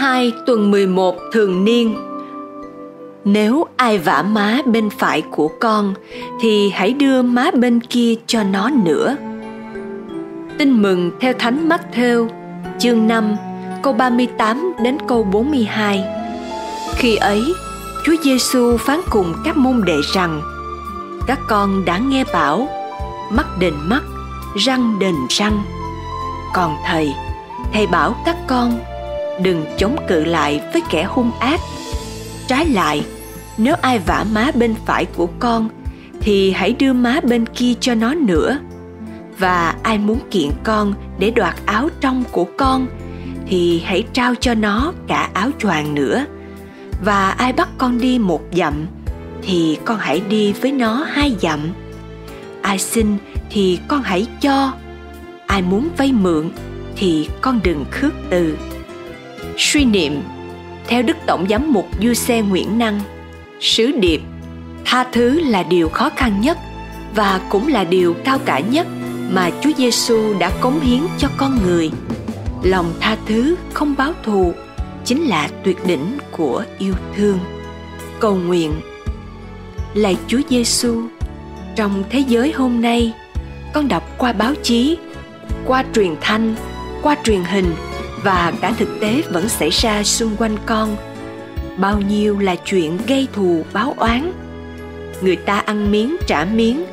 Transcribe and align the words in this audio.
2 0.00 0.32
tuần 0.46 0.70
11 0.70 1.16
thường 1.32 1.64
niên 1.64 1.96
Nếu 3.24 3.64
ai 3.76 3.98
vả 3.98 4.22
má 4.22 4.58
bên 4.66 4.90
phải 4.90 5.22
của 5.30 5.50
con 5.60 5.94
thì 6.40 6.70
hãy 6.70 6.92
đưa 6.92 7.22
má 7.22 7.50
bên 7.54 7.80
kia 7.80 8.14
cho 8.26 8.42
nó 8.42 8.70
nữa. 8.84 9.16
Tin 10.58 10.82
mừng 10.82 11.10
theo 11.20 11.32
Thánh 11.38 11.68
Matthew 11.68 12.28
chương 12.78 13.06
5 13.06 13.36
câu 13.82 13.92
38 13.92 14.72
đến 14.82 14.98
câu 15.08 15.24
42. 15.24 16.04
Khi 16.94 17.16
ấy, 17.16 17.54
Chúa 18.04 18.14
Giêsu 18.22 18.76
phán 18.76 19.00
cùng 19.10 19.34
các 19.44 19.56
môn 19.56 19.82
đệ 19.86 19.96
rằng: 20.14 20.42
Các 21.26 21.38
con 21.48 21.84
đã 21.84 21.98
nghe 21.98 22.24
bảo 22.32 22.68
mắt 23.30 23.46
đền 23.58 23.74
mắt, 23.84 24.02
răng 24.56 24.98
đền 24.98 25.14
răng. 25.28 25.62
Còn 26.54 26.76
thầy, 26.86 27.14
thầy 27.72 27.86
bảo 27.86 28.14
các 28.24 28.36
con 28.48 28.80
đừng 29.42 29.64
chống 29.78 29.96
cự 30.08 30.24
lại 30.24 30.60
với 30.72 30.82
kẻ 30.90 31.04
hung 31.04 31.30
ác. 31.40 31.60
Trái 32.46 32.66
lại, 32.66 33.04
nếu 33.58 33.74
ai 33.82 33.98
vả 33.98 34.24
má 34.32 34.50
bên 34.54 34.74
phải 34.86 35.04
của 35.04 35.28
con 35.38 35.68
thì 36.20 36.50
hãy 36.50 36.72
đưa 36.72 36.92
má 36.92 37.20
bên 37.22 37.46
kia 37.46 37.72
cho 37.80 37.94
nó 37.94 38.14
nữa. 38.14 38.58
Và 39.38 39.74
ai 39.82 39.98
muốn 39.98 40.18
kiện 40.30 40.50
con 40.64 40.94
để 41.18 41.30
đoạt 41.30 41.54
áo 41.66 41.88
trong 42.00 42.24
của 42.32 42.46
con 42.56 42.86
thì 43.50 43.82
hãy 43.84 44.04
trao 44.12 44.34
cho 44.40 44.54
nó 44.54 44.92
cả 45.06 45.30
áo 45.34 45.50
choàng 45.58 45.94
nữa 45.94 46.24
và 47.04 47.30
ai 47.30 47.52
bắt 47.52 47.68
con 47.78 48.00
đi 48.00 48.18
một 48.18 48.40
dặm 48.52 48.86
thì 49.42 49.78
con 49.84 49.98
hãy 49.98 50.22
đi 50.28 50.52
với 50.52 50.72
nó 50.72 51.06
hai 51.10 51.36
dặm 51.40 51.60
ai 52.62 52.78
xin 52.78 53.16
thì 53.50 53.78
con 53.88 54.02
hãy 54.02 54.26
cho 54.40 54.72
ai 55.46 55.62
muốn 55.62 55.88
vay 55.96 56.12
mượn 56.12 56.50
thì 56.96 57.28
con 57.40 57.60
đừng 57.64 57.84
khước 57.90 58.12
từ 58.30 58.56
suy 59.56 59.84
niệm, 59.84 60.22
theo 60.86 61.02
đức 61.02 61.16
tổng 61.26 61.46
giám 61.50 61.72
mục 61.72 61.88
du 62.02 62.14
xe 62.14 62.42
nguyễn 62.42 62.78
năng, 62.78 63.00
sứ 63.60 63.92
điệp, 63.92 64.20
tha 64.84 65.04
thứ 65.12 65.40
là 65.40 65.62
điều 65.62 65.88
khó 65.88 66.10
khăn 66.16 66.40
nhất 66.40 66.58
và 67.14 67.40
cũng 67.48 67.68
là 67.68 67.84
điều 67.84 68.14
cao 68.24 68.38
cả 68.44 68.60
nhất 68.60 68.86
mà 69.32 69.50
Chúa 69.60 69.70
Giêsu 69.78 70.38
đã 70.38 70.50
cống 70.60 70.80
hiến 70.80 71.00
cho 71.18 71.28
con 71.36 71.58
người. 71.66 71.90
Lòng 72.62 72.92
tha 73.00 73.16
thứ 73.26 73.56
không 73.72 73.94
báo 73.98 74.12
thù 74.22 74.52
chính 75.04 75.22
là 75.22 75.48
tuyệt 75.64 75.86
đỉnh 75.86 76.18
của 76.30 76.64
yêu 76.78 76.94
thương. 77.16 77.38
Cầu 78.20 78.34
nguyện, 78.34 78.72
lạy 79.94 80.16
chúa 80.26 80.40
giêsu 80.50 81.02
trong 81.76 82.04
thế 82.10 82.18
giới 82.18 82.52
hôm 82.52 82.82
nay, 82.82 83.12
con 83.72 83.88
đọc 83.88 84.02
qua 84.18 84.32
báo 84.32 84.54
chí, 84.62 84.98
qua 85.66 85.84
truyền 85.94 86.14
thanh, 86.20 86.54
qua 87.02 87.16
truyền 87.24 87.44
hình 87.44 87.74
và 88.22 88.52
cả 88.60 88.72
thực 88.78 89.00
tế 89.00 89.22
vẫn 89.30 89.48
xảy 89.48 89.70
ra 89.70 90.02
xung 90.02 90.36
quanh 90.36 90.56
con. 90.66 90.96
Bao 91.76 92.00
nhiêu 92.00 92.38
là 92.38 92.54
chuyện 92.54 92.98
gây 93.06 93.28
thù, 93.32 93.64
báo 93.72 93.94
oán. 93.96 94.32
Người 95.22 95.36
ta 95.36 95.58
ăn 95.58 95.90
miếng, 95.90 96.16
trả 96.26 96.44
miếng. 96.44 96.84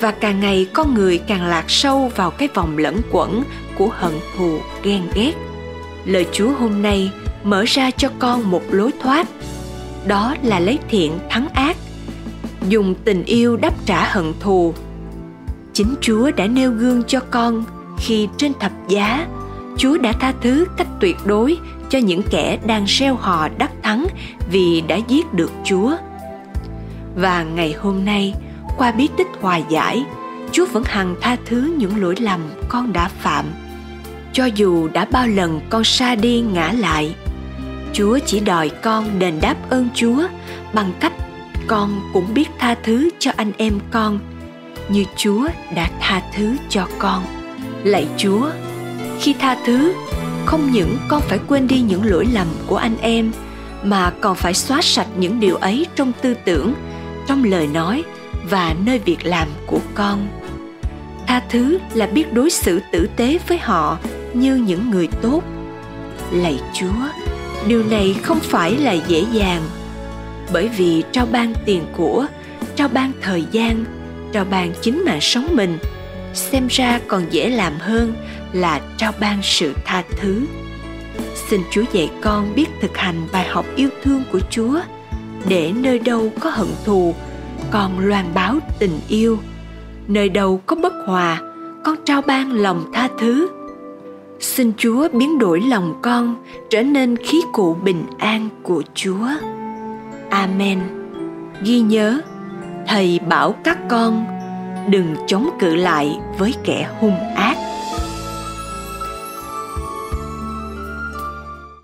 Và 0.00 0.10
càng 0.10 0.40
ngày 0.40 0.66
con 0.72 0.94
người 0.94 1.18
càng 1.18 1.46
lạc 1.46 1.64
sâu 1.68 2.10
vào 2.16 2.30
cái 2.30 2.48
vòng 2.54 2.78
lẫn 2.78 3.00
quẩn 3.12 3.42
của 3.78 3.88
hận 3.92 4.12
thù, 4.36 4.58
ghen 4.82 5.02
ghét. 5.14 5.32
Lời 6.04 6.26
chúa 6.32 6.50
hôm 6.52 6.82
nay 6.82 7.10
mở 7.44 7.64
ra 7.66 7.90
cho 7.90 8.08
con 8.18 8.50
một 8.50 8.62
lối 8.70 8.90
thoát. 9.02 9.28
Đó 10.06 10.34
là 10.42 10.60
lấy 10.60 10.78
thiện 10.88 11.18
thắng 11.30 11.48
ác. 11.48 11.76
Dùng 12.68 12.94
tình 13.04 13.24
yêu 13.24 13.56
đáp 13.56 13.74
trả 13.86 14.12
hận 14.12 14.32
thù. 14.40 14.74
Chính 15.72 15.94
chúa 16.00 16.30
đã 16.30 16.46
nêu 16.46 16.70
gương 16.70 17.02
cho 17.06 17.20
con 17.30 17.64
khi 17.98 18.28
trên 18.36 18.52
thập 18.60 18.72
giá 18.88 19.26
chúa 19.78 19.98
đã 19.98 20.12
tha 20.12 20.32
thứ 20.40 20.66
cách 20.76 20.88
tuyệt 21.00 21.16
đối 21.24 21.58
cho 21.90 21.98
những 21.98 22.22
kẻ 22.30 22.58
đang 22.66 22.86
gieo 22.86 23.14
hò 23.14 23.48
đắc 23.58 23.70
thắng 23.82 24.06
vì 24.50 24.80
đã 24.80 24.96
giết 25.08 25.34
được 25.34 25.52
chúa. 25.64 25.96
Và 27.16 27.42
ngày 27.42 27.74
hôm 27.80 28.04
nay, 28.04 28.34
qua 28.78 28.92
bí 28.92 29.08
tích 29.16 29.26
hòa 29.40 29.56
giải, 29.56 30.04
chúa 30.52 30.66
vẫn 30.66 30.84
hằng 30.86 31.14
tha 31.20 31.36
thứ 31.46 31.74
những 31.78 32.02
lỗi 32.02 32.14
lầm 32.18 32.40
con 32.68 32.92
đã 32.92 33.08
phạm. 33.08 33.44
Cho 34.32 34.44
dù 34.44 34.88
đã 34.88 35.06
bao 35.12 35.26
lần 35.26 35.60
con 35.70 35.84
xa 35.84 36.14
đi 36.14 36.40
ngã 36.40 36.72
lại, 36.72 37.14
chúa 37.92 38.18
chỉ 38.26 38.40
đòi 38.40 38.70
con 38.82 39.18
đền 39.18 39.40
đáp 39.40 39.56
ơn 39.70 39.88
chúa 39.94 40.22
bằng 40.72 40.92
cách 41.00 41.12
con 41.66 42.00
cũng 42.12 42.34
biết 42.34 42.48
tha 42.58 42.74
thứ 42.82 43.10
cho 43.18 43.30
anh 43.36 43.52
em 43.56 43.78
con 43.90 44.18
như 44.88 45.04
chúa 45.16 45.48
đã 45.74 45.90
tha 46.00 46.22
thứ 46.36 46.56
cho 46.68 46.86
con. 46.98 47.22
Lạy 47.84 48.06
chúa 48.16 48.50
khi 49.20 49.34
tha 49.38 49.56
thứ, 49.66 49.94
không 50.46 50.72
những 50.72 50.96
con 51.08 51.22
phải 51.22 51.38
quên 51.48 51.68
đi 51.68 51.80
những 51.80 52.04
lỗi 52.04 52.26
lầm 52.32 52.46
của 52.66 52.76
anh 52.76 52.96
em, 53.00 53.32
mà 53.82 54.12
còn 54.20 54.36
phải 54.36 54.54
xóa 54.54 54.82
sạch 54.82 55.06
những 55.18 55.40
điều 55.40 55.56
ấy 55.56 55.86
trong 55.96 56.12
tư 56.22 56.34
tưởng, 56.44 56.74
trong 57.26 57.44
lời 57.44 57.66
nói 57.66 58.04
và 58.50 58.74
nơi 58.84 58.98
việc 58.98 59.26
làm 59.26 59.48
của 59.66 59.80
con. 59.94 60.28
Tha 61.26 61.42
thứ 61.48 61.78
là 61.94 62.06
biết 62.06 62.32
đối 62.32 62.50
xử 62.50 62.80
tử 62.92 63.08
tế 63.16 63.38
với 63.48 63.58
họ 63.58 63.98
như 64.34 64.56
những 64.56 64.90
người 64.90 65.08
tốt. 65.22 65.42
Lạy 66.32 66.60
chúa, 66.74 67.08
điều 67.66 67.82
này 67.84 68.16
không 68.22 68.38
phải 68.40 68.76
là 68.76 68.92
dễ 68.92 69.24
dàng, 69.32 69.62
bởi 70.52 70.68
vì 70.68 71.02
trao 71.12 71.26
ban 71.26 71.54
tiền 71.64 71.82
của, 71.96 72.26
trao 72.76 72.88
ban 72.88 73.12
thời 73.22 73.44
gian, 73.50 73.84
trao 74.32 74.44
ban 74.44 74.72
chính 74.82 75.04
mạng 75.04 75.20
sống 75.20 75.48
mình 75.52 75.78
xem 76.34 76.66
ra 76.70 77.00
còn 77.08 77.22
dễ 77.30 77.50
làm 77.50 77.72
hơn 77.78 78.14
là 78.52 78.80
trao 78.96 79.12
ban 79.20 79.38
sự 79.42 79.74
tha 79.84 80.02
thứ. 80.16 80.46
Xin 81.34 81.60
chúa 81.70 81.82
dạy 81.92 82.10
con 82.20 82.54
biết 82.54 82.66
thực 82.80 82.96
hành 82.96 83.26
bài 83.32 83.48
học 83.48 83.66
yêu 83.76 83.88
thương 84.02 84.22
của 84.32 84.40
chúa, 84.50 84.80
để 85.48 85.72
nơi 85.72 85.98
đâu 85.98 86.32
có 86.40 86.50
hận 86.50 86.68
thù 86.84 87.14
con 87.70 87.98
loan 87.98 88.24
báo 88.34 88.58
tình 88.78 89.00
yêu. 89.08 89.38
Nơi 90.08 90.28
đâu 90.28 90.60
có 90.66 90.76
bất 90.76 90.92
hòa, 91.06 91.40
con 91.84 91.96
trao 92.04 92.22
ban 92.22 92.52
lòng 92.52 92.90
tha 92.92 93.08
thứ. 93.20 93.48
Xin 94.40 94.72
chúa 94.76 95.08
biến 95.12 95.38
đổi 95.38 95.60
lòng 95.60 95.98
con, 96.02 96.36
trở 96.70 96.82
nên 96.82 97.16
khí 97.16 97.42
cụ 97.52 97.76
bình 97.84 98.04
an 98.18 98.48
của 98.62 98.82
chúa. 98.94 99.28
Amen. 100.30 100.80
Ghi 101.62 101.80
nhớ, 101.80 102.20
thầy 102.86 103.20
bảo 103.28 103.52
các 103.64 103.78
con, 103.88 104.24
đừng 104.90 105.16
chống 105.26 105.50
cự 105.58 105.74
lại 105.74 106.18
với 106.38 106.54
kẻ 106.64 106.88
hung 107.00 107.34
ác. 107.34 107.56